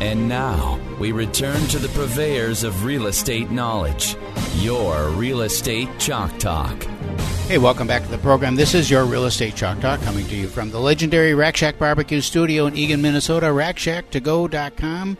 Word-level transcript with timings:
And 0.00 0.28
now 0.28 0.80
we 0.98 1.12
return 1.12 1.60
to 1.68 1.78
the 1.78 1.88
purveyors 1.88 2.64
of 2.64 2.84
real 2.84 3.06
estate 3.06 3.50
knowledge, 3.50 4.16
your 4.56 5.08
Real 5.10 5.42
Estate 5.42 5.90
Chalk 5.98 6.38
Talk. 6.38 6.82
Hey, 7.46 7.58
welcome 7.58 7.86
back 7.86 8.02
to 8.02 8.08
the 8.08 8.16
program. 8.18 8.54
This 8.54 8.74
is 8.74 8.90
your 8.90 9.04
Real 9.04 9.26
Estate 9.26 9.56
Chalk 9.56 9.80
Talk 9.80 10.00
coming 10.02 10.26
to 10.28 10.36
you 10.36 10.48
from 10.48 10.70
the 10.70 10.80
legendary 10.80 11.34
Rack 11.34 11.56
Shack 11.56 11.78
Barbecue 11.78 12.20
Studio 12.22 12.66
in 12.66 12.76
Eagan, 12.76 13.02
Minnesota. 13.02 13.46
RackShackToGo.com. 13.46 15.18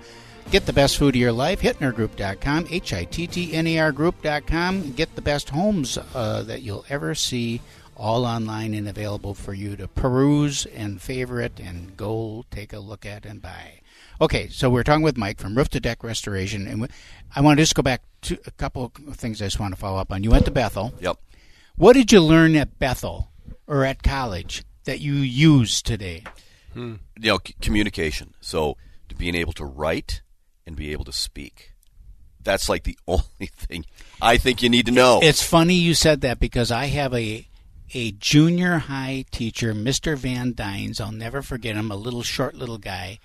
Get 0.51 0.65
the 0.65 0.73
best 0.73 0.97
food 0.97 1.15
of 1.15 1.21
your 1.21 1.33
life. 1.33 1.61
HittnerGroup.com. 1.61 2.67
H 2.71 2.95
I 2.95 3.05
T 3.05 3.27
T 3.27 3.53
N 3.53 3.67
E 3.67 3.79
R 3.79 3.93
Group.com. 3.93 4.93
Get 4.93 5.15
the 5.15 5.23
best 5.23 5.51
homes 5.51 5.99
uh, 6.15 6.43
that 6.45 6.63
you'll 6.63 6.87
ever 6.89 7.15
see 7.15 7.61
all 7.97 8.25
online 8.25 8.73
and 8.73 8.89
available 8.89 9.35
for 9.35 9.53
you 9.53 9.77
to 9.77 9.87
peruse 9.87 10.65
and 10.67 11.03
favorite 11.03 11.61
and 11.61 11.97
go 11.99 12.47
take 12.51 12.73
a 12.73 12.79
look 12.79 13.05
at 13.05 13.27
and 13.27 13.43
buy. 13.43 13.80
Okay, 14.21 14.49
so 14.49 14.69
we're 14.69 14.83
talking 14.83 15.03
with 15.03 15.17
Mike 15.17 15.39
from 15.39 15.57
Roof 15.57 15.71
to 15.71 15.81
Deck 15.81 16.05
Restoration, 16.05 16.67
and 16.67 16.89
I 17.35 17.41
want 17.41 17.57
to 17.57 17.63
just 17.63 17.75
go 17.75 17.83
back 17.83 18.03
to 18.23 18.39
a 18.47 18.51
couple 18.51 18.93
of 19.09 19.17
things 19.17 19.41
I 19.41 19.47
just 19.47 19.59
want 19.59 19.73
to 19.73 19.81
follow 19.81 19.99
up 19.99 20.13
on. 20.13 20.23
You 20.23 20.31
went 20.31 20.45
to 20.45 20.51
Bethel. 20.51 20.93
Yep. 21.01 21.17
What 21.77 21.95
did 21.95 22.13
you 22.13 22.21
learn 22.21 22.55
at 22.55 22.79
Bethel 22.79 23.31
or 23.67 23.87
at 23.87 24.03
college 24.03 24.63
that 24.85 25.01
you 25.01 25.15
use 25.15 25.81
today? 25.81 26.25
Hmm. 26.75 26.97
You 27.19 27.33
know, 27.33 27.39
c- 27.47 27.55
communication. 27.63 28.35
So 28.41 28.77
being 29.17 29.35
able 29.35 29.55
to 29.55 29.65
write 29.65 30.21
and 30.67 30.77
be 30.77 30.93
able 30.93 31.05
to 31.07 31.13
speak. 31.13 31.73
That's 32.43 32.69
like 32.69 32.85
the 32.85 32.99
only 33.09 33.47
thing 33.47 33.87
I 34.21 34.37
think 34.37 34.63
you 34.63 34.69
need 34.69 34.87
to 34.87 34.93
know. 34.93 35.21
It's 35.23 35.43
funny 35.43 35.75
you 35.75 35.95
said 35.95 36.21
that 36.21 36.39
because 36.39 36.71
I 36.71 36.87
have 36.87 37.15
a 37.15 37.47
a 37.93 38.13
junior 38.13 38.79
high 38.79 39.25
teacher, 39.31 39.75
Mr. 39.75 40.17
Van 40.17 40.55
Dynes. 40.55 41.01
I'll 41.01 41.11
never 41.11 41.43
forget 41.43 41.75
him. 41.75 41.91
A 41.91 41.97
little 41.97 42.23
short 42.23 42.55
little 42.55 42.79
guy. 42.79 43.19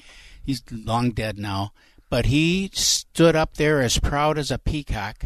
He's 0.46 0.62
long 0.72 1.12
dead 1.12 1.38
now, 1.40 1.74
but 2.10 2.28
he 2.28 2.70
stood 2.74 3.36
up 3.36 3.56
there 3.56 3.82
as 3.82 4.00
proud 4.00 4.38
as 4.38 4.52
a 4.52 4.60
peacock 4.60 5.26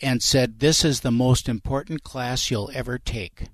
and 0.00 0.22
said, 0.22 0.60
"This 0.60 0.84
is 0.84 1.00
the 1.00 1.10
most 1.10 1.48
important 1.48 2.02
class 2.02 2.50
you'll 2.50 2.70
ever 2.72 2.98
take." 2.98 3.48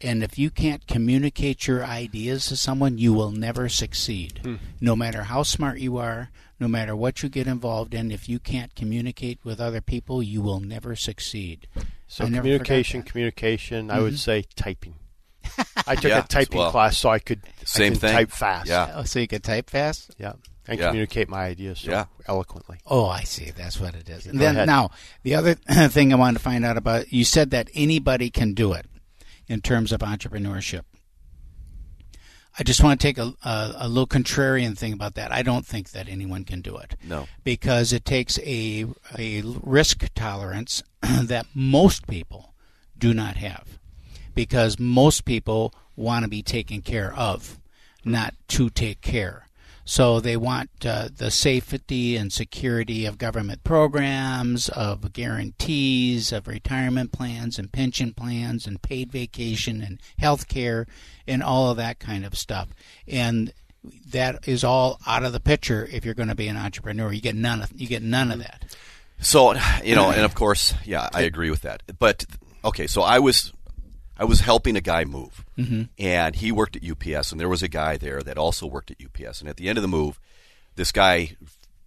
And 0.00 0.22
if 0.22 0.38
you 0.38 0.50
can't 0.50 0.86
communicate 0.86 1.66
your 1.66 1.84
ideas 1.84 2.46
to 2.46 2.56
someone, 2.56 2.98
you 2.98 3.14
will 3.14 3.30
never 3.30 3.68
succeed. 3.68 4.40
Hmm. 4.42 4.56
No 4.78 4.94
matter 4.94 5.24
how 5.24 5.42
smart 5.42 5.80
you 5.80 5.96
are, 5.96 6.30
no 6.60 6.68
matter 6.68 6.94
what 6.94 7.22
you 7.22 7.30
get 7.30 7.46
involved 7.46 7.94
in, 7.94 8.10
if 8.10 8.28
you 8.28 8.38
can't 8.38 8.74
communicate 8.74 9.38
with 9.42 9.58
other 9.58 9.80
people, 9.80 10.22
you 10.22 10.42
will 10.42 10.60
never 10.60 10.96
succeed. 10.96 11.66
So 12.06 12.26
I 12.26 12.30
communication, 12.30 13.02
communication. 13.02 13.90
I 13.90 14.00
would 14.00 14.14
Mhm. 14.14 14.18
say 14.18 14.44
typing. 14.54 14.94
I 15.86 15.94
took 15.94 16.10
Yeah, 16.10 16.18
a 16.24 16.26
typing 16.26 16.58
well. 16.58 16.70
class 16.70 16.98
so 16.98 17.08
I 17.10 17.18
could 17.18 17.40
I 17.44 17.64
Same 17.64 17.92
can 17.92 18.00
thing. 18.00 18.12
type 18.12 18.30
fast. 18.30 18.68
Yeah. 18.68 18.92
Oh, 18.94 19.02
so 19.04 19.18
you 19.18 19.26
could 19.28 19.42
type 19.44 19.70
fast? 19.70 20.10
yeah, 20.18 20.32
and 20.66 20.78
Yeah. 20.78 20.86
communicate 20.88 21.28
my 21.28 21.44
ideas 21.44 21.80
so 21.80 21.90
Yeah. 21.90 22.04
eloquently. 22.28 22.78
Oh, 22.86 23.06
I 23.06 23.22
see. 23.22 23.50
That's 23.50 23.78
what 23.80 23.94
it 23.94 24.08
is. 24.08 24.26
And 24.26 24.40
then 24.40 24.56
ahead. 24.56 24.66
now, 24.66 24.90
the 25.22 25.34
other 25.34 25.54
thing 25.88 26.12
I 26.12 26.16
wanted 26.16 26.38
to 26.38 26.42
find 26.44 26.64
out 26.64 26.76
about, 26.76 27.12
you 27.12 27.24
said 27.24 27.50
that 27.50 27.68
anybody 27.74 28.30
can 28.30 28.52
do 28.54 28.72
it 28.72 28.86
in 29.48 29.60
terms 29.60 29.92
of 29.92 30.00
entrepreneurship. 30.00 30.82
I 32.58 32.62
just 32.62 32.82
want 32.82 32.98
to 32.98 33.06
take 33.06 33.18
a, 33.18 33.34
a, 33.44 33.74
a 33.80 33.88
little 33.88 34.06
contrarian 34.06 34.78
thing 34.78 34.94
about 34.94 35.14
that. 35.16 35.30
I 35.30 35.42
don't 35.42 35.66
think 35.66 35.90
that 35.90 36.08
anyone 36.08 36.44
can 36.44 36.62
do 36.62 36.78
it. 36.78 36.96
No. 37.04 37.28
Because 37.44 37.92
it 37.92 38.06
takes 38.06 38.38
a, 38.38 38.86
a 39.18 39.42
risk 39.44 40.06
tolerance 40.14 40.82
that 41.02 41.44
most 41.54 42.06
people 42.06 42.54
do 42.96 43.12
not 43.12 43.36
have. 43.36 43.78
Because 44.36 44.78
most 44.78 45.24
people 45.24 45.74
want 45.96 46.22
to 46.22 46.28
be 46.28 46.42
taken 46.42 46.82
care 46.82 47.12
of, 47.16 47.58
not 48.04 48.34
to 48.48 48.70
take 48.70 49.00
care. 49.00 49.46
So 49.88 50.18
they 50.18 50.36
want 50.36 50.68
uh, 50.84 51.08
the 51.16 51.30
safety 51.30 52.16
and 52.16 52.32
security 52.32 53.06
of 53.06 53.18
government 53.18 53.62
programs, 53.62 54.68
of 54.68 55.12
guarantees, 55.12 56.32
of 56.32 56.48
retirement 56.48 57.12
plans 57.12 57.56
and 57.56 57.70
pension 57.70 58.12
plans 58.12 58.66
and 58.66 58.82
paid 58.82 59.12
vacation 59.12 59.82
and 59.82 60.00
health 60.18 60.48
care 60.48 60.88
and 61.26 61.40
all 61.40 61.70
of 61.70 61.76
that 61.76 62.00
kind 62.00 62.24
of 62.24 62.36
stuff. 62.36 62.68
And 63.06 63.52
that 64.10 64.48
is 64.48 64.64
all 64.64 64.98
out 65.06 65.22
of 65.22 65.32
the 65.32 65.38
picture 65.38 65.88
if 65.92 66.04
you're 66.04 66.14
going 66.14 66.30
to 66.30 66.34
be 66.34 66.48
an 66.48 66.56
entrepreneur. 66.56 67.12
You 67.12 67.20
get 67.20 67.36
none 67.36 67.62
of 67.62 67.70
you 67.72 67.86
get 67.86 68.02
none 68.02 68.32
of 68.32 68.40
that. 68.40 68.76
So 69.20 69.54
you 69.84 69.94
know, 69.94 70.10
and 70.10 70.24
of 70.24 70.34
course, 70.34 70.74
yeah, 70.84 71.08
I 71.14 71.22
agree 71.22 71.50
with 71.50 71.62
that. 71.62 71.82
But 72.00 72.26
okay, 72.64 72.88
so 72.88 73.02
I 73.02 73.20
was 73.20 73.52
I 74.18 74.24
was 74.24 74.40
helping 74.40 74.76
a 74.76 74.80
guy 74.80 75.04
move, 75.04 75.44
mm-hmm. 75.58 75.82
and 75.98 76.34
he 76.36 76.50
worked 76.50 76.76
at 76.76 76.82
UPS, 76.88 77.32
and 77.32 77.40
there 77.40 77.48
was 77.48 77.62
a 77.62 77.68
guy 77.68 77.96
there 77.96 78.22
that 78.22 78.38
also 78.38 78.66
worked 78.66 78.90
at 78.90 78.96
UPS. 79.04 79.40
And 79.40 79.48
at 79.48 79.56
the 79.56 79.68
end 79.68 79.76
of 79.78 79.82
the 79.82 79.88
move, 79.88 80.18
this 80.74 80.90
guy 80.92 81.36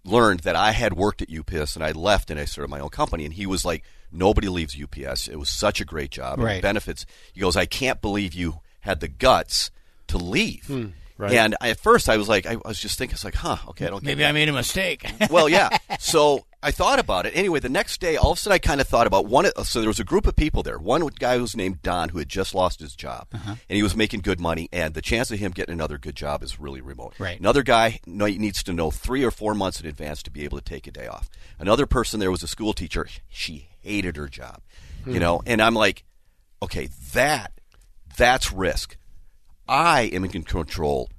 learned 0.05 0.41
that 0.41 0.55
I 0.55 0.71
had 0.71 0.93
worked 0.93 1.21
at 1.21 1.29
UPS, 1.29 1.75
and 1.75 1.83
I 1.83 1.91
left 1.91 2.29
and 2.31 2.39
I 2.39 2.45
started 2.45 2.69
my 2.69 2.79
own 2.79 2.89
company. 2.89 3.25
And 3.25 3.33
he 3.33 3.45
was 3.45 3.65
like, 3.65 3.83
"Nobody 4.11 4.47
leaves 4.47 4.75
UPS. 4.79 5.27
It 5.27 5.37
was 5.37 5.49
such 5.49 5.81
a 5.81 5.85
great 5.85 6.11
job. 6.11 6.35
and 6.35 6.43
Right. 6.43 6.61
benefits." 6.61 7.05
He 7.33 7.41
goes, 7.41 7.55
"I 7.55 7.65
can't 7.65 8.01
believe 8.01 8.33
you 8.33 8.61
had 8.81 8.99
the 8.99 9.07
guts 9.07 9.71
to 10.07 10.17
leave." 10.17 10.65
Hmm. 10.67 10.87
Right. 11.19 11.31
And 11.33 11.55
I, 11.61 11.69
at 11.69 11.79
first, 11.79 12.09
I 12.09 12.17
was 12.17 12.27
like, 12.27 12.47
I 12.47 12.55
was 12.65 12.79
just 12.79 12.97
thinking, 12.97 13.13
it's 13.13 13.23
like, 13.23 13.35
huh, 13.35 13.57
okay, 13.69 13.85
I 13.85 13.89
don't 13.91 14.01
Maybe 14.03 14.25
I 14.25 14.31
made 14.31 14.49
a 14.49 14.53
mistake. 14.53 15.05
well, 15.29 15.47
yeah. 15.47 15.77
So 15.99 16.45
I 16.63 16.71
thought 16.71 16.97
about 16.97 17.25
it. 17.27 17.33
Anyway, 17.35 17.59
the 17.59 17.69
next 17.69 18.01
day, 18.01 18.17
all 18.17 18.31
of 18.31 18.37
a 18.37 18.41
sudden, 18.41 18.55
I 18.55 18.57
kind 18.57 18.81
of 18.81 18.87
thought 18.87 19.05
about 19.05 19.25
one. 19.27 19.45
So 19.63 19.79
there 19.81 19.87
was 19.89 19.99
a 19.99 20.03
group 20.03 20.25
of 20.25 20.35
people 20.35 20.63
there. 20.63 20.77
One 20.79 21.05
guy 21.07 21.37
was 21.37 21.55
named 21.55 21.81
Don, 21.83 22.09
who 22.09 22.17
had 22.19 22.29
just 22.29 22.55
lost 22.55 22.79
his 22.79 22.95
job, 22.95 23.27
Uh-huh. 23.33 23.55
and 23.69 23.75
he 23.75 23.83
was 23.83 23.95
making 23.95 24.21
good 24.21 24.39
money. 24.39 24.67
And 24.73 24.93
the 24.93 25.01
chance 25.01 25.29
of 25.29 25.37
him 25.39 25.51
getting 25.51 25.73
another 25.73 25.97
good 25.97 26.15
job 26.15 26.41
is 26.41 26.59
really 26.59 26.81
remote. 26.81 27.13
Right. 27.19 27.39
Another 27.39 27.61
guy 27.63 27.99
needs 28.07 28.63
to 28.63 28.73
know 28.73 28.89
three 28.89 29.23
or 29.23 29.31
four 29.31 29.53
months 29.53 29.79
in 29.79 29.85
advance 29.87 30.23
to 30.23 30.31
be 30.31 30.43
able 30.43 30.57
to 30.57 30.63
take 30.63 30.87
a 30.87 30.91
day 30.91 31.07
off. 31.07 31.29
Another 31.59 31.85
person 31.85 32.19
there 32.19 32.31
was 32.31 32.43
a 32.43 32.47
school 32.47 32.73
teacher. 32.73 33.07
She 33.29 33.67
hated 33.81 34.17
her 34.17 34.27
job, 34.27 34.61
you 35.05 35.19
know. 35.19 35.41
And 35.45 35.61
I'm 35.61 35.73
like, 35.75 36.03
okay, 36.61 36.89
that 37.13 37.53
that's 38.17 38.51
risk. 38.51 38.97
I 39.69 40.01
am 40.11 40.25
in 40.25 40.31
control 40.31 41.09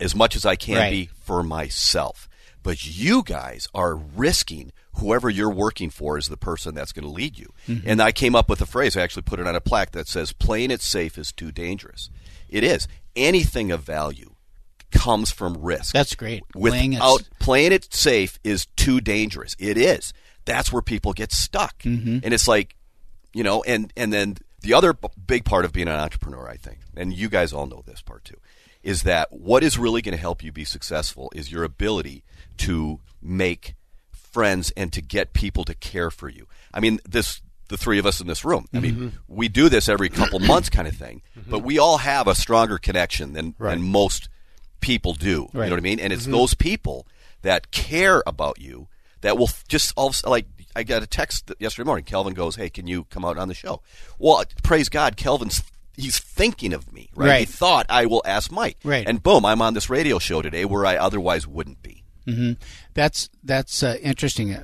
as 0.00 0.14
much 0.14 0.36
as 0.36 0.46
I 0.46 0.56
can 0.56 0.76
Right. 0.76 0.90
be 0.90 1.10
for 1.24 1.42
myself. 1.42 2.28
But 2.62 2.86
you 2.86 3.22
guys 3.22 3.68
are 3.74 3.96
risking 3.96 4.72
whoever 4.94 5.28
you're 5.30 5.50
working 5.50 5.88
for 5.90 6.18
is 6.18 6.28
the 6.28 6.36
person 6.36 6.74
that's 6.74 6.92
going 6.92 7.04
to 7.04 7.10
lead 7.10 7.38
you. 7.38 7.52
Mm-hmm. 7.68 7.88
And 7.88 8.02
I 8.02 8.12
came 8.12 8.34
up 8.34 8.48
with 8.48 8.60
a 8.60 8.66
phrase, 8.66 8.96
I 8.96 9.02
actually 9.02 9.22
put 9.22 9.40
it 9.40 9.46
on 9.46 9.56
a 9.56 9.60
plaque 9.60 9.92
that 9.92 10.08
says, 10.08 10.32
playing 10.32 10.70
it 10.70 10.82
safe 10.82 11.16
is 11.18 11.32
too 11.32 11.52
dangerous. 11.52 12.10
It 12.48 12.62
is. 12.64 12.86
Anything 13.16 13.70
of 13.70 13.80
value 13.82 14.34
comes 14.90 15.30
from 15.30 15.54
risk. 15.54 15.92
That's 15.94 16.14
great. 16.14 16.42
Playing 16.52 16.92
it 16.94 16.96
Without 16.96 17.20
s- 17.20 17.28
playing 17.38 17.72
it 17.72 17.92
safe 17.94 18.38
is 18.44 18.66
too 18.76 19.00
dangerous. 19.00 19.56
It 19.58 19.78
is. 19.78 20.12
That's 20.44 20.72
where 20.72 20.82
people 20.82 21.12
get 21.12 21.32
stuck. 21.32 21.78
Mm-hmm. 21.82 22.18
And 22.24 22.34
it's 22.34 22.48
like, 22.48 22.76
you 23.32 23.42
know, 23.44 23.62
and 23.62 23.92
and 23.96 24.12
then 24.12 24.36
the 24.62 24.74
other 24.74 24.92
b- 24.92 25.08
big 25.26 25.44
part 25.44 25.64
of 25.64 25.72
being 25.72 25.88
an 25.88 25.94
entrepreneur, 25.94 26.48
I 26.48 26.56
think, 26.56 26.78
and 26.96 27.12
you 27.12 27.28
guys 27.28 27.52
all 27.52 27.66
know 27.66 27.82
this 27.86 28.02
part 28.02 28.24
too, 28.24 28.38
is 28.82 29.02
that 29.02 29.32
what 29.32 29.62
is 29.62 29.78
really 29.78 30.02
going 30.02 30.14
to 30.14 30.20
help 30.20 30.42
you 30.42 30.52
be 30.52 30.64
successful 30.64 31.30
is 31.34 31.52
your 31.52 31.64
ability 31.64 32.24
to 32.58 33.00
make 33.22 33.74
friends 34.12 34.72
and 34.76 34.92
to 34.92 35.02
get 35.02 35.32
people 35.32 35.64
to 35.64 35.74
care 35.74 36.10
for 36.10 36.28
you. 36.28 36.46
I 36.72 36.80
mean, 36.80 37.00
this 37.08 37.42
the 37.68 37.76
three 37.76 37.98
of 37.98 38.06
us 38.06 38.20
in 38.20 38.26
this 38.26 38.44
room. 38.44 38.66
I 38.74 38.80
mean, 38.80 38.94
mm-hmm. 38.94 39.16
we 39.28 39.48
do 39.48 39.68
this 39.68 39.88
every 39.88 40.08
couple 40.08 40.38
months 40.40 40.68
kind 40.68 40.88
of 40.88 40.94
thing, 40.96 41.22
but 41.36 41.58
mm-hmm. 41.58 41.66
we 41.66 41.78
all 41.78 41.98
have 41.98 42.26
a 42.26 42.34
stronger 42.34 42.78
connection 42.78 43.32
than 43.32 43.54
Right. 43.58 43.74
than 43.74 43.82
most 43.82 44.28
people 44.80 45.14
do. 45.14 45.48
You 45.52 45.60
know 45.60 45.70
what 45.70 45.72
I 45.78 45.80
mean? 45.80 46.00
And 46.00 46.12
it's 46.12 46.24
mm-hmm. 46.24 46.32
those 46.32 46.54
people 46.54 47.06
that 47.42 47.70
care 47.70 48.22
about 48.26 48.60
you 48.60 48.88
that 49.20 49.38
will 49.38 49.50
just 49.68 49.92
all 49.96 50.08
of 50.08 50.14
a 50.14 50.16
sudden, 50.16 50.30
like 50.30 50.46
I 50.76 50.82
got 50.82 51.02
a 51.02 51.06
text 51.06 51.50
yesterday 51.58 51.86
morning. 51.86 52.04
Kelvin 52.04 52.34
goes, 52.34 52.56
"Hey, 52.56 52.70
can 52.70 52.86
you 52.86 53.04
come 53.04 53.24
out 53.24 53.38
on 53.38 53.48
the 53.48 53.54
show?" 53.54 53.82
Well, 54.18 54.44
praise 54.62 54.88
God, 54.88 55.16
Kelvin's 55.16 55.62
he's 55.96 56.18
thinking 56.18 56.72
of 56.72 56.92
me. 56.92 57.10
Right? 57.14 57.40
He 57.40 57.44
thought 57.44 57.86
I 57.88 58.06
will 58.06 58.22
ask 58.24 58.50
Mike. 58.50 58.78
Right. 58.84 59.06
And 59.06 59.22
boom, 59.22 59.44
I'm 59.44 59.60
on 59.60 59.74
this 59.74 59.90
radio 59.90 60.18
show 60.18 60.40
today 60.42 60.64
where 60.64 60.86
I 60.86 60.96
otherwise 60.96 61.46
wouldn't 61.46 61.82
be. 61.82 62.04
That's 62.94 63.28
that's 63.42 63.82
uh, 63.82 63.96
interesting. 64.00 64.54
Uh, 64.54 64.62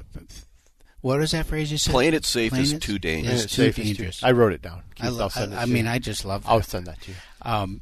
What 1.00 1.20
is 1.20 1.32
that 1.32 1.46
phrase 1.46 1.70
you 1.72 1.78
said? 1.78 1.90
Playing 1.90 2.14
it 2.14 2.24
safe 2.24 2.50
Playing 2.52 2.64
is 2.64 2.72
it- 2.74 2.82
too 2.82 2.98
dangerous. 2.98 3.38
Is 3.38 3.44
It's 3.46 3.54
too 3.56 3.62
safe 3.64 3.78
as 3.78 3.84
too- 3.84 3.94
dangerous. 3.94 4.22
I 4.24 4.32
wrote 4.32 4.52
it 4.52 4.62
down. 4.62 4.82
I, 5.00 5.08
Keith, 5.08 5.20
I'll 5.20 5.30
send 5.30 5.52
it 5.52 5.56
I, 5.56 5.62
I 5.62 5.66
mean. 5.66 5.86
I 5.86 5.98
just 5.98 6.24
love 6.24 6.44
that. 6.44 6.50
I'll 6.50 6.62
send 6.62 6.86
that 6.86 7.00
to 7.02 7.10
you. 7.10 7.16
Um, 7.42 7.80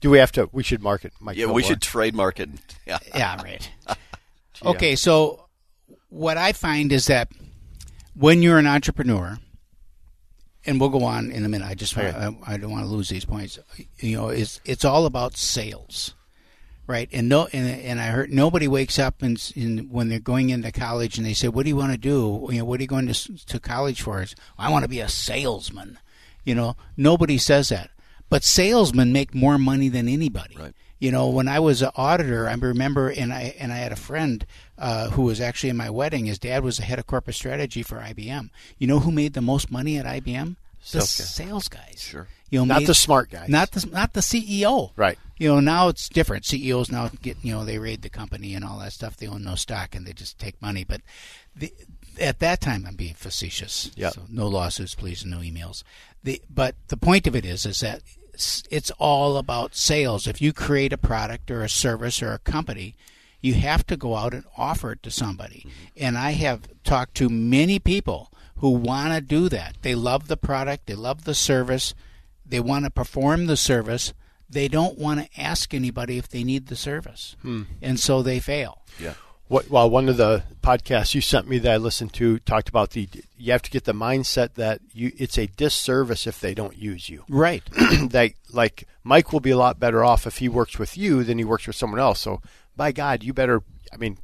Do 0.00 0.10
we 0.10 0.18
have 0.18 0.32
to? 0.32 0.48
We 0.52 0.62
should 0.62 0.82
market. 0.82 1.12
Mike 1.20 1.36
Yeah, 1.36 1.46
we 1.46 1.62
should 1.62 1.80
trademark 1.82 2.38
it. 2.40 2.50
Yeah. 2.86 2.98
Yeah, 3.14 3.42
right. 3.42 3.70
okay, 4.64 4.94
so 4.96 5.47
what 6.08 6.36
I 6.36 6.52
find 6.52 6.92
is 6.92 7.06
that 7.06 7.30
when 8.14 8.42
you're 8.42 8.58
an 8.58 8.66
entrepreneur, 8.66 9.38
and 10.68 10.78
we'll 10.78 10.90
go 10.90 11.04
on 11.04 11.30
in 11.30 11.44
a 11.46 11.48
minute. 11.48 11.66
I 11.66 11.74
just 11.74 11.96
want, 11.96 12.14
I, 12.14 12.36
I 12.46 12.56
don't 12.58 12.70
want 12.70 12.84
to 12.84 12.90
lose 12.90 13.08
these 13.08 13.24
points. 13.24 13.58
You 14.00 14.16
know, 14.16 14.28
it's 14.28 14.60
it's 14.66 14.84
all 14.84 15.06
about 15.06 15.36
sales, 15.36 16.14
right? 16.86 17.08
And 17.10 17.28
no, 17.28 17.48
and, 17.52 17.80
and 17.82 17.98
I 17.98 18.08
heard 18.08 18.30
nobody 18.30 18.68
wakes 18.68 18.98
up 18.98 19.22
and, 19.22 19.40
and 19.56 19.90
when 19.90 20.08
they're 20.08 20.20
going 20.20 20.50
into 20.50 20.70
college 20.70 21.16
and 21.16 21.26
they 21.26 21.32
say, 21.32 21.48
"What 21.48 21.62
do 21.62 21.70
you 21.70 21.76
want 21.76 21.92
to 21.92 21.98
do? 21.98 22.48
You 22.50 22.58
know, 22.58 22.64
what 22.66 22.80
are 22.80 22.82
you 22.82 22.86
going 22.88 23.06
to 23.06 23.46
to 23.46 23.58
college 23.58 24.02
for?" 24.02 24.20
It's, 24.20 24.34
I 24.58 24.70
want 24.70 24.82
to 24.82 24.90
be 24.90 25.00
a 25.00 25.08
salesman. 25.08 25.98
You 26.44 26.54
know, 26.54 26.76
nobody 26.98 27.38
says 27.38 27.70
that, 27.70 27.90
but 28.28 28.44
salesmen 28.44 29.10
make 29.10 29.34
more 29.34 29.56
money 29.58 29.88
than 29.88 30.06
anybody. 30.06 30.56
Right. 30.58 30.74
You 30.98 31.12
know, 31.12 31.28
when 31.28 31.46
I 31.46 31.60
was 31.60 31.80
an 31.82 31.90
auditor, 31.94 32.48
I 32.48 32.54
remember, 32.54 33.08
and 33.08 33.32
I 33.32 33.54
and 33.58 33.72
I 33.72 33.76
had 33.76 33.92
a 33.92 33.96
friend 33.96 34.44
uh, 34.76 35.10
who 35.10 35.22
was 35.22 35.40
actually 35.40 35.70
in 35.70 35.76
my 35.76 35.90
wedding. 35.90 36.26
His 36.26 36.38
dad 36.38 36.64
was 36.64 36.78
the 36.78 36.82
head 36.84 36.98
of 36.98 37.06
corporate 37.06 37.36
strategy 37.36 37.82
for 37.82 37.96
IBM. 37.98 38.50
You 38.78 38.86
know 38.88 38.98
who 39.00 39.12
made 39.12 39.34
the 39.34 39.40
most 39.40 39.70
money 39.70 39.96
at 39.98 40.06
IBM? 40.06 40.56
The 40.92 41.00
Sales 41.02 41.16
guys. 41.18 41.34
sales 41.34 41.68
guys. 41.68 42.00
Sure. 42.00 42.28
You 42.50 42.60
know, 42.60 42.64
Not 42.64 42.78
made- 42.80 42.88
the 42.88 42.94
smart 42.94 43.30
guys. 43.30 43.48
Not 43.48 43.72
the 43.72 43.86
not 43.90 44.12
the 44.14 44.20
CEO. 44.20 44.92
Right. 44.96 45.18
You 45.36 45.48
know, 45.48 45.60
now 45.60 45.86
it's 45.88 46.08
different. 46.08 46.44
CEOs 46.46 46.90
now 46.90 47.10
get 47.22 47.36
you 47.42 47.52
know 47.52 47.64
they 47.64 47.78
raid 47.78 48.02
the 48.02 48.08
company 48.08 48.54
and 48.54 48.64
all 48.64 48.78
that 48.80 48.92
stuff. 48.92 49.16
They 49.16 49.26
own 49.28 49.44
no 49.44 49.54
stock 49.54 49.94
and 49.94 50.04
they 50.06 50.12
just 50.12 50.38
take 50.38 50.60
money. 50.60 50.82
But 50.84 51.02
the, 51.54 51.72
at 52.20 52.40
that 52.40 52.60
time, 52.60 52.84
I'm 52.88 52.96
being 52.96 53.14
facetious. 53.14 53.92
Yeah. 53.94 54.10
So 54.10 54.22
no 54.28 54.48
lawsuits, 54.48 54.94
please, 54.96 55.22
and 55.22 55.30
no 55.30 55.38
emails. 55.38 55.84
The 56.24 56.42
but 56.50 56.74
the 56.88 56.96
point 56.96 57.26
of 57.28 57.36
it 57.36 57.44
is 57.44 57.64
is 57.66 57.80
that 57.80 58.02
it's, 58.38 58.62
it's 58.70 58.92
all 58.98 59.36
about 59.36 59.74
sales. 59.74 60.28
If 60.28 60.40
you 60.40 60.52
create 60.52 60.92
a 60.92 60.96
product 60.96 61.50
or 61.50 61.64
a 61.64 61.68
service 61.68 62.22
or 62.22 62.32
a 62.32 62.38
company, 62.38 62.94
you 63.40 63.54
have 63.54 63.84
to 63.88 63.96
go 63.96 64.14
out 64.14 64.32
and 64.32 64.44
offer 64.56 64.92
it 64.92 65.02
to 65.02 65.10
somebody. 65.10 65.64
Mm-hmm. 65.66 66.04
And 66.04 66.16
I 66.16 66.30
have 66.32 66.68
talked 66.84 67.16
to 67.16 67.28
many 67.28 67.80
people 67.80 68.32
who 68.58 68.70
want 68.70 69.12
to 69.12 69.20
do 69.20 69.48
that. 69.48 69.78
They 69.82 69.96
love 69.96 70.28
the 70.28 70.36
product, 70.36 70.86
they 70.86 70.94
love 70.94 71.24
the 71.24 71.34
service, 71.34 71.94
they 72.46 72.60
want 72.60 72.84
to 72.84 72.90
perform 72.92 73.46
the 73.46 73.56
service. 73.56 74.14
They 74.50 74.68
don't 74.68 74.96
want 74.96 75.20
to 75.20 75.40
ask 75.40 75.74
anybody 75.74 76.16
if 76.16 76.28
they 76.28 76.42
need 76.42 76.68
the 76.68 76.76
service. 76.76 77.36
Hmm. 77.42 77.64
And 77.82 78.00
so 78.00 78.22
they 78.22 78.40
fail. 78.40 78.80
Yeah. 78.98 79.12
What, 79.48 79.70
well, 79.70 79.88
one 79.88 80.08
of 80.08 80.18
the 80.18 80.42
podcasts 80.62 81.14
you 81.14 81.22
sent 81.22 81.48
me 81.48 81.58
that 81.58 81.72
I 81.72 81.76
listened 81.78 82.12
to 82.14 82.38
talked 82.40 82.68
about 82.68 82.90
the 82.90 83.08
you 83.38 83.52
have 83.52 83.62
to 83.62 83.70
get 83.70 83.84
the 83.84 83.94
mindset 83.94 84.54
that 84.54 84.80
you 84.92 85.12
it's 85.16 85.38
a 85.38 85.46
disservice 85.46 86.26
if 86.26 86.40
they 86.40 86.54
don't 86.54 86.76
use 86.76 87.08
you. 87.08 87.24
Right. 87.30 87.62
that 88.10 88.32
like 88.52 88.86
Mike 89.04 89.32
will 89.32 89.40
be 89.40 89.50
a 89.50 89.56
lot 89.56 89.80
better 89.80 90.04
off 90.04 90.26
if 90.26 90.38
he 90.38 90.48
works 90.48 90.78
with 90.78 90.98
you 90.98 91.24
than 91.24 91.38
he 91.38 91.44
works 91.44 91.66
with 91.66 91.76
someone 91.76 92.00
else. 92.00 92.20
So 92.20 92.42
by 92.76 92.92
God, 92.92 93.22
you 93.22 93.32
better 93.32 93.62
I 93.92 93.96
mean 93.96 94.18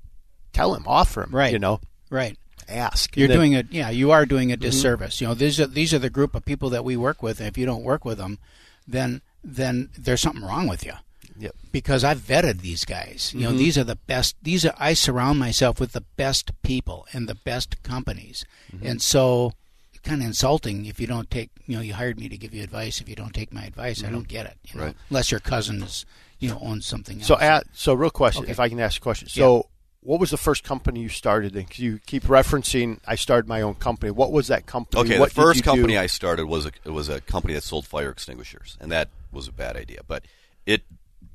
tell 0.52 0.74
him, 0.74 0.84
offer 0.86 1.22
him, 1.22 1.30
Right. 1.30 1.52
You 1.52 1.58
know, 1.58 1.80
right. 2.10 2.36
ask. 2.68 3.16
You're 3.16 3.28
then- 3.28 3.36
doing 3.38 3.52
it. 3.52 3.66
yeah, 3.70 3.88
you 3.90 4.10
are 4.10 4.26
doing 4.26 4.52
a 4.52 4.56
mm-hmm. 4.56 4.62
disservice. 4.62 5.20
You 5.20 5.28
know, 5.28 5.34
these 5.34 5.58
are 5.58 5.66
these 5.66 5.94
are 5.94 5.98
the 5.98 6.10
group 6.10 6.34
of 6.34 6.44
people 6.44 6.68
that 6.70 6.84
we 6.84 6.96
work 6.96 7.22
with. 7.22 7.40
And 7.40 7.48
if 7.48 7.56
you 7.56 7.64
don't 7.64 7.82
work 7.82 8.04
with 8.04 8.18
them, 8.18 8.38
then 8.86 9.22
then 9.42 9.88
there's 9.96 10.20
something 10.20 10.44
wrong 10.44 10.68
with 10.68 10.84
you. 10.84 10.94
Yep. 11.38 11.54
Because 11.72 12.04
I've 12.04 12.18
vetted 12.18 12.60
these 12.60 12.84
guys. 12.84 13.32
You 13.34 13.42
know, 13.42 13.48
mm-hmm. 13.48 13.58
these 13.58 13.78
are 13.78 13.84
the 13.84 13.96
best. 13.96 14.36
These 14.42 14.64
are 14.64 14.74
I 14.78 14.94
surround 14.94 15.38
myself 15.38 15.80
with 15.80 15.92
the 15.92 16.02
best 16.02 16.50
people 16.62 17.06
and 17.12 17.28
the 17.28 17.34
best 17.34 17.82
companies, 17.82 18.44
mm-hmm. 18.74 18.86
and 18.86 19.02
so 19.02 19.52
it's 19.92 20.00
kind 20.02 20.20
of 20.20 20.26
insulting 20.26 20.86
if 20.86 21.00
you 21.00 21.06
don't 21.06 21.30
take. 21.30 21.50
You 21.66 21.76
know, 21.76 21.82
you 21.82 21.94
hired 21.94 22.20
me 22.20 22.28
to 22.28 22.36
give 22.36 22.54
you 22.54 22.62
advice. 22.62 23.00
If 23.00 23.08
you 23.08 23.16
don't 23.16 23.34
take 23.34 23.52
my 23.52 23.64
advice, 23.64 24.00
I 24.00 24.04
mm-hmm. 24.06 24.14
don't 24.14 24.28
get 24.28 24.46
it. 24.46 24.58
You 24.64 24.78
know, 24.78 24.86
Right. 24.86 24.96
unless 25.10 25.30
your 25.30 25.40
cousin 25.40 25.82
is 25.82 26.06
you 26.38 26.50
know 26.50 26.58
owns 26.60 26.86
something 26.86 27.18
else. 27.18 27.26
So, 27.26 27.38
at, 27.38 27.64
so 27.72 27.94
real 27.94 28.10
question, 28.10 28.42
Okay. 28.44 28.52
if 28.52 28.60
I 28.60 28.68
can 28.68 28.80
ask 28.80 28.98
a 28.98 29.00
question. 29.00 29.28
So, 29.28 29.68
what 30.00 30.20
was 30.20 30.30
the 30.30 30.36
first 30.36 30.62
company 30.64 31.00
you 31.00 31.08
started 31.08 31.56
in? 31.56 31.64
'Cause 31.64 31.78
you 31.78 31.98
keep 32.06 32.24
referencing, 32.24 32.98
I 33.06 33.14
started 33.14 33.48
my 33.48 33.62
own 33.62 33.74
company. 33.76 34.10
What 34.10 34.32
was 34.32 34.48
that 34.48 34.66
company? 34.66 35.02
Okay, 35.02 35.18
what 35.18 35.30
the 35.30 35.34
first 35.34 35.56
you 35.56 35.62
do? 35.62 35.70
company 35.70 35.96
I 35.96 36.06
started 36.06 36.46
was 36.46 36.66
a 36.66 36.72
it 36.84 36.90
was 36.90 37.08
a 37.08 37.20
company 37.22 37.54
that 37.54 37.64
sold 37.64 37.86
fire 37.86 38.10
extinguishers, 38.10 38.76
and 38.80 38.92
that 38.92 39.08
was 39.32 39.48
a 39.48 39.52
bad 39.52 39.76
idea. 39.76 40.00
But 40.06 40.24
it 40.66 40.82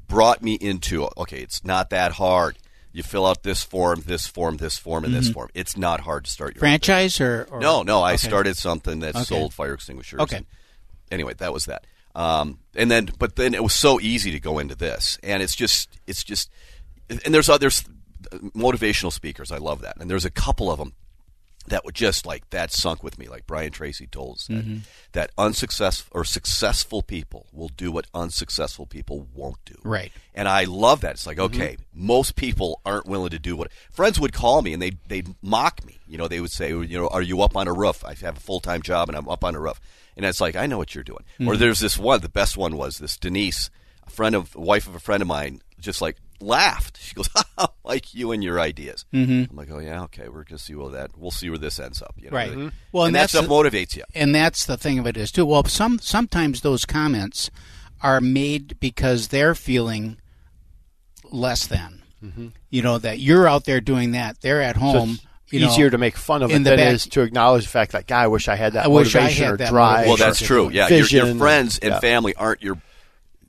brought 0.09 0.41
me 0.41 0.55
into 0.55 1.07
okay, 1.15 1.39
it's 1.39 1.63
not 1.63 1.89
that 1.91 2.11
hard. 2.13 2.57
You 2.91 3.03
fill 3.03 3.25
out 3.25 3.43
this 3.43 3.63
form, 3.63 4.01
this 4.05 4.25
form, 4.27 4.57
this 4.57 4.77
form, 4.77 5.05
and 5.05 5.13
this 5.13 5.29
form. 5.29 5.49
It's 5.53 5.77
not 5.77 6.01
hard 6.01 6.25
to 6.25 6.31
start 6.31 6.55
your 6.55 6.59
franchise 6.59 7.21
or, 7.21 7.47
or 7.51 7.61
no, 7.61 7.83
no. 7.83 8.01
I 8.01 8.13
Okay. 8.15 8.27
started 8.27 8.57
something 8.57 8.99
that 9.01 9.15
Okay. 9.15 9.23
sold 9.25 9.53
fire 9.53 9.75
extinguishers. 9.75 10.19
Okay. 10.21 10.43
Anyway, 11.11 11.33
that 11.37 11.53
was 11.53 11.65
that. 11.65 11.85
Um, 12.15 12.59
and 12.75 12.89
then, 12.89 13.09
but 13.19 13.35
then 13.35 13.53
it 13.53 13.61
was 13.63 13.75
so 13.75 13.99
easy 14.01 14.31
to 14.31 14.39
go 14.39 14.57
into 14.57 14.75
this, 14.75 15.19
and 15.23 15.41
it's 15.43 15.55
just, 15.55 15.99
it's 16.07 16.23
just, 16.23 16.49
and 17.09 17.33
there's 17.33 17.47
others, 17.47 17.83
motivational 18.31 19.13
speakers. 19.13 19.51
I 19.51 19.57
love 19.57 19.81
that, 19.81 19.97
and 19.99 20.09
there's 20.09 20.25
a 20.25 20.31
couple 20.31 20.71
of 20.71 20.79
them 20.79 20.93
that 21.69 21.85
would 21.85 21.95
just 21.95 22.25
like 22.25 22.49
that 22.49 22.71
sunk 22.71 23.03
with 23.03 23.17
me. 23.17 23.27
Like 23.27 23.47
Brian 23.47 23.71
Tracy 23.71 24.07
told 24.07 24.35
us 24.37 24.47
that, 24.47 24.53
Mm-hmm. 24.65 24.77
that 25.13 25.31
unsuccessful 25.37 26.11
or 26.17 26.23
successful 26.25 27.01
people 27.01 27.47
will 27.51 27.69
do 27.69 27.91
what 27.91 28.07
unsuccessful 28.13 28.85
people 28.85 29.27
won't 29.33 29.63
do. 29.65 29.75
Right. 29.83 30.11
And 30.35 30.47
I 30.47 30.63
love 30.65 31.01
that. 31.01 31.11
It's 31.13 31.27
like, 31.27 31.39
okay, 31.39 31.77
most 31.93 32.35
people 32.35 32.81
aren't 32.85 33.05
willing 33.05 33.29
to 33.31 33.39
do 33.39 33.55
what 33.55 33.71
friends 33.91 34.19
would 34.19 34.33
call 34.33 34.61
me 34.61 34.73
and 34.73 34.81
they 34.81 34.91
they'd 35.07 35.35
mock 35.41 35.85
me. 35.85 35.99
You 36.07 36.17
know, 36.17 36.27
they 36.27 36.39
would 36.41 36.51
say, 36.51 36.69
you 36.69 36.97
know, 36.99 37.07
are 37.07 37.21
you 37.21 37.41
up 37.41 37.55
on 37.55 37.67
a 37.67 37.73
roof? 37.73 38.03
I 38.05 38.13
have 38.15 38.37
a 38.37 38.41
full 38.41 38.59
time 38.59 38.81
job 38.81 39.09
and 39.09 39.17
I'm 39.17 39.29
up 39.29 39.43
on 39.43 39.55
a 39.55 39.59
roof. 39.59 39.79
And 40.17 40.25
it's 40.25 40.41
like, 40.41 40.55
I 40.55 40.65
know 40.65 40.77
what 40.77 40.93
you're 40.95 41.03
doing. 41.03 41.23
Or 41.45 41.55
there's 41.55 41.79
this 41.79 41.97
one, 41.97 42.19
the 42.21 42.27
best 42.29 42.57
one 42.57 42.75
was 42.75 42.97
this 42.97 43.15
Denise, 43.17 43.69
a 44.05 44.09
friend 44.09 44.35
of 44.35 44.53
wife 44.55 44.85
of 44.87 44.95
a 44.95 44.99
friend 44.99 45.21
of 45.21 45.27
mine, 45.27 45.61
just 45.79 46.01
like 46.01 46.17
laughed. 46.41 46.97
She 47.01 47.13
goes, 47.15 47.29
"I 47.57 47.67
like 47.83 48.13
you 48.13 48.31
and 48.31 48.43
your 48.43 48.59
ideas. 48.59 49.05
Mm-hmm. 49.13 49.51
I'm 49.51 49.55
like, 49.57 49.71
oh 49.71 49.79
yeah, 49.79 50.03
okay, 50.03 50.29
we're 50.29 50.43
gonna 50.43 50.57
see 50.59 50.75
where 50.75 50.89
that 50.91 51.11
we'll 51.17 51.31
see 51.31 51.49
where 51.49 51.57
this 51.59 51.79
ends 51.79 52.01
up. 52.01 52.15
You 52.17 52.29
know? 52.29 52.35
Right. 52.35 52.49
Really. 52.51 52.65
Mhm. 52.67 52.71
Well, 52.91 53.03
and, 53.03 53.07
and 53.09 53.15
that 53.15 53.19
that's 53.21 53.31
stuff 53.33 53.45
the- 53.45 53.49
motivates 53.51 53.95
you. 53.95 54.03
and 54.15 54.33
that's 54.33 54.65
the 54.65 54.77
thing 54.77 54.99
of 54.99 55.07
it 55.07 55.17
is 55.17 55.31
too. 55.31 55.45
Well, 55.45 55.63
some 55.65 55.99
sometimes 55.99 56.61
those 56.61 56.85
comments 56.85 57.49
are 58.01 58.21
made 58.21 58.79
because 58.79 59.27
they're 59.29 59.55
feeling 59.55 60.17
less 61.31 61.67
than. 61.67 62.03
You 62.69 62.81
know 62.81 62.97
that 62.97 63.19
you're 63.19 63.47
out 63.47 63.63
there 63.63 63.79
doing 63.79 64.11
that. 64.11 64.41
They're 64.41 64.61
at 64.61 64.75
home. 64.75 65.11
it's 65.45 65.53
you 65.53 65.61
know, 65.61 65.67
easier 65.67 65.89
to 65.89 65.97
make 65.97 66.17
fun 66.17 66.43
of 66.43 66.51
in 66.51 66.61
it 66.61 66.63
than 66.65 66.77
back- 66.77 66.87
it 66.89 66.93
is 66.95 67.05
to 67.07 67.21
acknowledge 67.21 67.63
the 67.63 67.69
fact 67.69 67.93
that, 67.93 68.07
God, 68.07 68.23
I 68.23 68.27
wish 68.27 68.49
I 68.49 68.55
had 68.55 68.73
that 68.73 68.85
I 68.85 68.87
wish 68.89 69.15
I 69.15 69.19
motivation 69.21 69.45
had 69.45 69.53
or 69.53 69.57
that 69.57 69.69
drive. 69.69 70.05
Well, 70.07 70.17
that's 70.17 70.39
true. 70.41 70.69
Yeah, 70.69 70.89
your, 70.89 71.05
your 71.07 71.35
friends 71.35 71.79
and 71.79 71.91
Yeah. 71.93 71.99
family 72.01 72.35
aren't 72.35 72.61
your. 72.61 72.75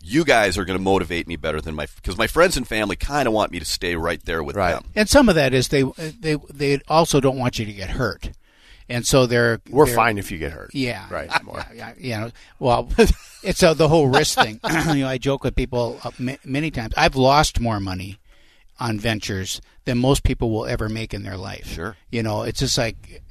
You 0.03 0.25
guys 0.25 0.57
are 0.57 0.65
going 0.65 0.79
to 0.79 0.83
motivate 0.83 1.29
me 1.29 1.37
better 1.37 1.61
than 1.61 1.75
my 1.75 1.87
because 1.97 2.17
my 2.17 2.27
friends 2.27 2.57
and 2.57 2.67
family 2.67 2.97
kind 2.97 3.27
of 3.29 3.35
want 3.35 3.53
me 3.53 3.59
to 3.59 3.65
stay 3.65 3.97
right 3.97 4.25
there 4.25 4.43
with 4.43 4.57
Right. 4.57 4.73
them. 4.73 4.85
and 4.97 5.09
some 5.09 5.29
of 5.29 5.35
that 5.35 5.53
is 5.53 5.69
they 5.69 5.83
they 5.99 6.37
they 6.53 6.81
also 6.89 7.21
don't 7.21 7.37
want 7.39 7.59
you 7.59 7.67
to 7.67 7.73
get 7.73 7.91
hurt, 7.91 8.31
and 8.89 9.07
so 9.07 9.27
they're 9.27 9.61
We're 9.69 9.85
they're- 9.87 9.95
fine 9.95 10.17
if 10.19 10.31
you 10.33 10.39
get 10.39 10.53
hurt. 10.53 10.75
Yeah, 10.75 11.07
Right. 11.11 11.31
Yeah, 11.45 11.65
yeah, 11.75 11.93
you 11.99 12.11
know, 12.17 12.31
well, 12.59 12.89
it's 13.43 13.63
uh 13.63 13.75
the 13.75 13.89
whole 13.89 14.07
risk 14.09 14.39
thing. 14.39 14.59
you 14.89 15.03
know, 15.03 15.09
I 15.09 15.19
joke 15.19 15.45
with 15.45 15.55
people 15.55 16.01
uh, 16.03 16.11
ma- 16.19 16.37
many 16.45 16.71
times. 16.71 16.95
I've 16.97 17.17
lost 17.17 17.61
more 17.61 17.79
money 17.79 18.19
on 18.79 18.99
ventures 18.99 19.61
than 19.85 19.99
most 19.99 20.23
people 20.25 20.51
will 20.51 20.65
ever 20.67 20.89
make 20.89 21.13
in 21.13 21.23
their 21.25 21.37
life. 21.37 21.67
Sure. 21.75 21.97
You 22.11 22.23
know, 22.23 22.43
it's 22.43 22.61
just 22.61 22.79
like, 22.79 23.23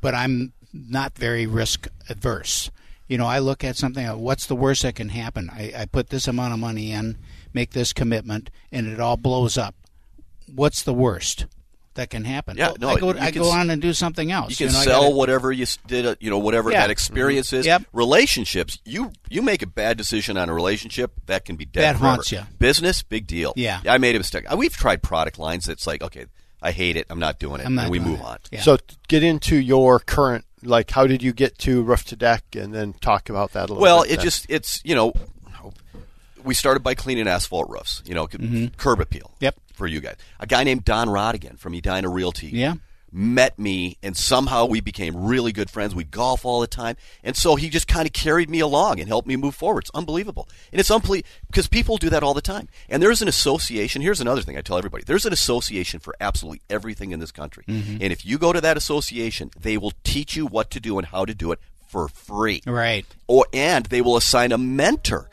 but 0.00 0.14
I'm 0.14 0.52
not 0.72 1.18
very 1.18 1.46
risk 1.46 1.88
adverse. 2.08 2.70
You 3.08 3.18
know, 3.18 3.26
I 3.26 3.38
look 3.38 3.62
at 3.64 3.76
something. 3.76 4.04
What's 4.18 4.46
the 4.46 4.56
worst 4.56 4.82
that 4.82 4.94
can 4.96 5.10
happen? 5.10 5.48
I, 5.52 5.72
I 5.76 5.84
put 5.86 6.10
this 6.10 6.26
amount 6.26 6.52
of 6.54 6.58
money 6.58 6.90
in, 6.92 7.18
make 7.54 7.70
this 7.70 7.92
commitment, 7.92 8.50
and 8.72 8.86
it 8.88 8.98
all 9.00 9.16
blows 9.16 9.56
up. 9.56 9.74
What's 10.52 10.82
the 10.82 10.94
worst 10.94 11.46
that 11.94 12.10
can 12.10 12.24
happen? 12.24 12.56
Yeah, 12.56 12.72
no, 12.78 12.88
I 12.90 12.98
go, 13.00 13.10
I 13.10 13.30
can 13.30 13.42
go 13.42 13.50
on 13.50 13.70
and 13.70 13.80
do 13.80 13.92
something 13.92 14.30
else. 14.30 14.50
You 14.50 14.66
can 14.66 14.74
know, 14.74 14.80
sell 14.82 15.02
gotta- 15.04 15.14
whatever 15.14 15.50
you 15.52 15.66
did, 15.86 16.04
uh, 16.06 16.14
you 16.20 16.30
know, 16.30 16.38
whatever 16.38 16.70
Yeah. 16.70 16.80
that 16.82 16.90
experience 16.90 17.52
is. 17.52 17.64
Yep. 17.66 17.84
Relationships, 17.92 18.78
you 18.84 19.12
you 19.30 19.40
make 19.42 19.62
a 19.62 19.66
bad 19.66 19.96
decision 19.96 20.36
on 20.36 20.48
a 20.48 20.54
relationship, 20.54 21.12
that 21.26 21.44
can 21.44 21.56
be 21.56 21.64
dead. 21.64 21.82
That 21.82 21.92
forever. 21.98 22.06
haunts 22.16 22.32
ya. 22.32 22.42
Business, 22.58 23.02
big 23.02 23.26
deal. 23.26 23.52
Yeah. 23.56 23.80
I 23.88 23.98
made 23.98 24.14
a 24.14 24.18
mistake. 24.18 24.44
We've 24.56 24.76
tried 24.76 25.02
product 25.02 25.38
lines 25.38 25.64
that's 25.66 25.86
like, 25.86 26.02
okay, 26.02 26.26
I 26.62 26.72
hate 26.72 26.96
it, 26.96 27.06
I'm 27.10 27.18
not 27.20 27.38
doing 27.38 27.60
it, 27.60 27.66
I'm 27.66 27.74
not 27.74 27.84
and 27.84 27.90
we 27.92 27.98
move 27.98 28.20
it. 28.20 28.24
on. 28.26 28.38
Yeah. 28.50 28.60
So 28.62 28.78
get 29.08 29.22
into 29.22 29.56
your 29.56 29.98
current, 30.00 30.44
like, 30.66 30.90
how 30.90 31.06
did 31.06 31.22
you 31.22 31.32
get 31.32 31.58
to 31.58 31.82
roof 31.82 32.04
to 32.06 32.16
deck, 32.16 32.44
and 32.54 32.74
then 32.74 32.92
talk 32.94 33.28
about 33.28 33.52
that 33.52 33.70
a 33.70 33.72
little. 33.72 33.82
Well, 33.82 34.02
bit 34.02 34.12
it 34.12 34.16
then. 34.16 34.24
just 34.24 34.46
it's 34.48 34.82
you 34.84 34.94
know, 34.94 35.12
we 36.44 36.54
started 36.54 36.82
by 36.82 36.94
cleaning 36.94 37.28
asphalt 37.28 37.68
roofs. 37.68 38.02
You 38.04 38.14
know, 38.14 38.26
curb 38.26 39.00
appeal. 39.00 39.30
Mm-hmm. 39.34 39.44
Yep. 39.44 39.56
For 39.74 39.86
you 39.86 40.00
guys, 40.00 40.16
a 40.40 40.46
guy 40.46 40.64
named 40.64 40.84
Don 40.84 41.08
Rodigan 41.08 41.58
from 41.58 41.74
Edina 41.74 42.08
Realty. 42.08 42.48
Yeah. 42.48 42.74
Met 43.12 43.58
me 43.58 43.96
and 44.02 44.16
somehow 44.16 44.66
we 44.66 44.80
became 44.80 45.16
really 45.26 45.52
good 45.52 45.70
friends. 45.70 45.94
We 45.94 46.04
golf 46.04 46.44
all 46.44 46.60
the 46.60 46.66
time, 46.66 46.96
and 47.22 47.36
so 47.36 47.54
he 47.56 47.68
just 47.70 47.86
kind 47.88 48.06
of 48.06 48.12
carried 48.12 48.50
me 48.50 48.60
along 48.60 48.98
and 49.00 49.08
helped 49.08 49.28
me 49.28 49.36
move 49.36 49.54
forward. 49.54 49.84
It's 49.84 49.90
unbelievable, 49.94 50.48
and 50.72 50.80
it's 50.80 50.90
unbelievable 50.90 51.28
because 51.46 51.66
people 51.68 51.96
do 51.96 52.10
that 52.10 52.22
all 52.22 52.34
the 52.34 52.42
time. 52.42 52.68
And 52.88 53.02
there's 53.02 53.22
an 53.22 53.28
association. 53.28 54.02
Here's 54.02 54.20
another 54.20 54.42
thing 54.42 54.58
I 54.58 54.60
tell 54.60 54.76
everybody: 54.76 55.04
there's 55.04 55.24
an 55.24 55.32
association 55.32 56.00
for 56.00 56.14
absolutely 56.20 56.60
everything 56.68 57.12
in 57.12 57.20
this 57.20 57.32
country, 57.32 57.64
Mm-hmm. 57.68 57.98
and 58.02 58.12
if 58.12 58.26
you 58.26 58.36
go 58.38 58.52
to 58.52 58.60
that 58.60 58.76
association, 58.76 59.50
they 59.58 59.78
will 59.78 59.92
teach 60.04 60.36
you 60.36 60.46
what 60.46 60.70
to 60.72 60.80
do 60.80 60.98
and 60.98 61.06
how 61.06 61.24
to 61.24 61.34
do 61.34 61.52
it 61.52 61.60
for 61.88 62.08
free 62.08 62.60
Right. 62.66 63.06
or 63.28 63.46
and 63.52 63.86
they 63.86 64.02
will 64.02 64.16
assign 64.16 64.50
a 64.52 64.58
mentor 64.58 65.30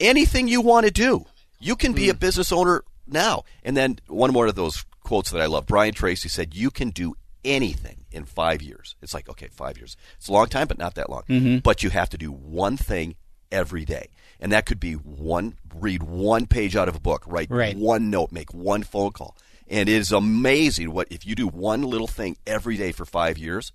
anything 0.00 0.48
you 0.48 0.60
want 0.60 0.84
to 0.86 0.92
do. 0.92 1.24
You 1.60 1.76
can 1.76 1.92
be 1.92 2.08
a 2.10 2.12
Hmm. 2.12 2.18
business 2.18 2.52
owner 2.52 2.84
now. 3.06 3.44
And 3.64 3.76
then 3.76 3.98
one 4.08 4.32
more 4.32 4.46
of 4.48 4.54
those 4.56 4.84
quotes 5.06 5.30
that 5.30 5.40
I 5.40 5.46
love. 5.46 5.66
Brian 5.66 5.94
Tracy 5.94 6.28
said, 6.28 6.54
"You 6.54 6.70
can 6.70 6.90
do 6.90 7.14
anything 7.44 8.04
in 8.10 8.24
five 8.24 8.60
years." 8.60 8.96
It's 9.00 9.14
like, 9.14 9.28
okay, 9.28 9.48
five 9.52 9.78
years. 9.78 9.96
It's 10.16 10.28
a 10.28 10.32
long 10.32 10.48
time, 10.48 10.66
but 10.66 10.78
not 10.78 10.94
that 10.96 11.08
long. 11.10 11.22
Mm-hmm. 11.28 11.58
But 11.58 11.82
you 11.82 11.90
have 11.90 12.10
to 12.10 12.18
do 12.18 12.30
one 12.32 12.76
thing 12.76 13.14
every 13.52 13.84
day, 13.84 14.08
and 14.40 14.50
that 14.52 14.66
could 14.66 14.80
be 14.80 14.94
one 14.94 15.54
read 15.74 16.02
one 16.02 16.46
page 16.46 16.74
out 16.76 16.88
of 16.88 16.96
a 16.96 17.00
book, 17.00 17.22
write 17.26 17.50
Right. 17.50 17.76
one 17.76 18.10
note, 18.10 18.32
make 18.32 18.52
one 18.52 18.82
phone 18.82 19.12
call. 19.12 19.36
And 19.68 19.88
it 19.88 19.92
is 19.96 20.12
amazing 20.12 20.92
what 20.92 21.08
if 21.10 21.26
you 21.26 21.34
do 21.34 21.46
one 21.48 21.82
little 21.82 22.06
thing 22.06 22.36
every 22.46 22.76
day 22.76 22.92
for 22.92 23.04
five 23.04 23.38
years. 23.38 23.72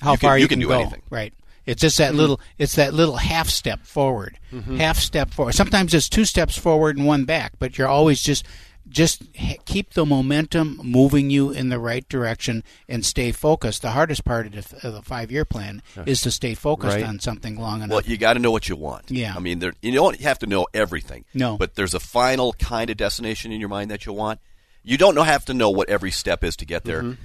how 0.00 0.12
you 0.12 0.18
can- 0.18 0.28
far 0.28 0.38
you 0.38 0.42
you, 0.42 0.48
can 0.48 0.60
do 0.60 0.68
go. 0.68 0.74
anything. 0.80 1.02
Right. 1.10 1.32
It's 1.66 1.82
just 1.82 1.98
that 1.98 2.14
little. 2.14 2.40
It's 2.56 2.76
that 2.76 2.94
little 2.94 3.16
half 3.16 3.48
step 3.50 3.84
forward, 3.84 4.38
half 4.78 4.98
step 4.98 5.34
forward. 5.34 5.52
Sometimes 5.54 5.92
it's 5.92 6.08
two 6.08 6.24
steps 6.24 6.56
forward 6.56 6.96
and 6.96 7.04
one 7.06 7.24
back, 7.26 7.52
but 7.58 7.76
you're 7.76 7.88
always 7.88 8.22
just 8.22 8.46
just 8.88 9.22
keep 9.66 9.90
the 9.94 10.06
momentum 10.06 10.80
moving 10.82 11.30
you 11.30 11.50
in 11.50 11.68
the 11.68 11.78
right 11.78 12.08
direction 12.08 12.64
and 12.88 13.04
stay 13.04 13.32
focused. 13.32 13.82
The 13.82 13.90
hardest 13.90 14.24
part 14.24 14.46
of 14.46 14.52
the, 14.52 14.58
f- 14.58 14.84
of 14.84 14.94
the 14.94 15.02
five 15.02 15.30
year 15.30 15.44
plan 15.44 15.82
is 16.06 16.20
to 16.22 16.30
stay 16.30 16.54
focused 16.54 16.96
Right. 16.96 17.04
on 17.04 17.18
something 17.20 17.56
long 17.58 17.82
enough. 17.82 17.90
Well, 17.90 18.02
you 18.04 18.16
got 18.16 18.32
to 18.34 18.38
know 18.38 18.50
what 18.50 18.68
you 18.68 18.76
want. 18.76 19.10
Yeah. 19.10 19.34
I 19.36 19.40
mean, 19.40 19.58
there, 19.58 19.74
you 19.82 19.92
don't 19.92 20.18
have 20.20 20.38
to 20.40 20.46
know 20.46 20.66
everything. 20.72 21.24
No. 21.34 21.56
But 21.58 21.74
there's 21.74 21.94
a 21.94 22.00
final 22.00 22.52
kind 22.54 22.88
of 22.90 22.96
destination 22.96 23.52
in 23.52 23.60
your 23.60 23.68
mind 23.68 23.90
that 23.90 24.06
you 24.06 24.12
want. 24.12 24.40
You 24.82 24.96
don't 24.96 25.16
have 25.16 25.44
to 25.46 25.54
know 25.54 25.68
what 25.70 25.88
every 25.90 26.10
step 26.10 26.42
is 26.42 26.56
to 26.56 26.64
get 26.64 26.84
there, 26.84 27.02
Mm-hmm. 27.02 27.22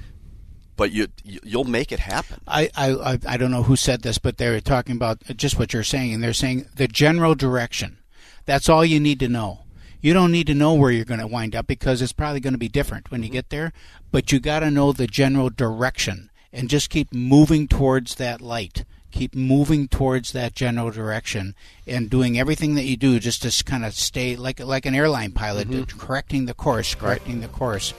but 0.76 0.92
you, 0.92 1.08
you 1.24 1.40
you'll 1.44 1.64
make 1.64 1.92
it 1.94 2.00
happen. 2.00 2.42
I, 2.48 2.70
I 2.76 3.20
I- 3.26 3.38
don't 3.38 3.52
know 3.52 3.64
who 3.64 3.76
said 3.78 4.02
this, 4.02 4.18
but 4.18 4.38
they 4.38 4.50
were 4.50 4.60
talking 4.60 4.96
about 4.98 5.22
just 5.38 5.58
what 5.58 5.72
you're 5.72 5.84
saying, 5.84 6.14
and 6.14 6.22
they're 6.24 6.34
saying 6.34 6.68
the 6.76 6.88
general 6.90 7.36
direction. 7.36 8.00
That's 8.46 8.68
all 8.68 8.84
you 8.84 9.00
need 9.00 9.20
to 9.22 9.30
know. 9.30 9.60
You 10.04 10.12
don't 10.14 10.34
need 10.34 10.48
to 10.48 10.54
know 10.54 10.74
where 10.74 10.92
you're 10.92 11.06
going 11.06 11.22
to 11.22 11.28
wind 11.28 11.56
up 11.56 11.66
because 11.66 12.02
it's 12.02 12.12
probably 12.12 12.42
going 12.42 12.54
to 12.54 12.60
be 12.60 12.68
different 12.68 13.10
when 13.10 13.24
you 13.24 13.30
mm-hmm. 13.30 13.36
get 13.36 13.50
there. 13.50 13.72
But 14.12 14.34
you 14.34 14.42
got 14.42 14.60
to 14.60 14.70
know 14.70 14.92
the 14.92 15.08
general 15.08 15.50
direction 15.50 16.30
and 16.52 16.70
just 16.70 16.90
keep 16.90 17.14
moving 17.14 17.70
towards 17.70 18.16
that 18.16 18.42
light. 18.42 18.84
Keep 19.12 19.34
moving 19.34 19.88
towards 19.88 20.34
that 20.34 20.56
general 20.56 20.92
direction 20.92 21.56
and 21.88 22.10
doing 22.10 22.38
everything 22.38 22.76
that 22.76 22.84
you 22.84 22.98
do 22.98 23.18
just 23.18 23.44
to 23.44 23.64
kind 23.64 23.86
of 23.86 23.94
stay 23.94 24.36
like 24.36 24.60
like 24.60 24.86
an 24.86 24.94
airline 24.94 25.32
pilot, 25.32 25.70
mm-hmm. 25.70 25.98
correcting 25.98 26.48
the 26.48 26.54
course, 26.54 26.96
correcting 26.96 27.40
the 27.40 27.48
course. 27.48 27.94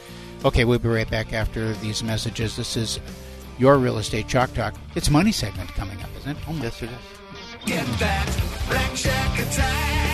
Okay, 0.45 0.67
we'll 0.67 0.79
be 0.79 0.91
right 0.91 1.11
back 1.11 1.33
after 1.33 1.73
these 1.75 2.03
messages. 2.03 2.57
This 2.57 2.77
is 2.77 3.01
your 3.59 3.79
real 3.79 3.97
estate 3.97 4.29
chalk 4.29 4.53
talk. 4.53 4.75
It's 4.95 5.09
money 5.09 5.33
segment 5.33 5.71
coming 5.71 5.99
up, 6.03 6.11
isn't 6.19 6.37
it? 6.37 6.49
Oh 6.49 6.53
my 6.53 6.65
Yes, 6.65 6.83
it 6.83 6.91
is. 6.91 7.15
Get 7.65 7.87
that 7.99 8.29
Rack 8.71 8.95
Shack 8.95 9.39
attack, 9.39 9.59
Rack 9.59 10.14